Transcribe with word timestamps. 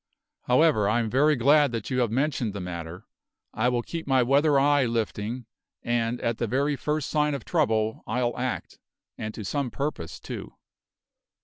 However, 0.45 0.89
I 0.89 0.99
am 0.99 1.11
very 1.11 1.35
glad 1.35 1.71
that 1.73 1.91
you 1.91 1.99
have 1.99 2.09
mentioned 2.09 2.53
the 2.53 2.59
matter; 2.59 3.05
I 3.53 3.69
will 3.69 3.83
keep 3.83 4.07
my 4.07 4.23
weather 4.23 4.59
eye 4.59 4.85
lifting, 4.87 5.45
and 5.83 6.19
at 6.21 6.39
the 6.39 6.47
very 6.47 6.75
first 6.75 7.07
sign 7.07 7.35
of 7.35 7.45
trouble 7.45 8.03
I'll 8.07 8.35
act, 8.35 8.79
and 9.15 9.31
to 9.35 9.45
some 9.45 9.69
purpose, 9.69 10.19
too." 10.19 10.55